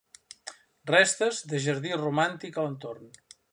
[0.91, 3.15] Restes de jardí romàntic a l'entorn.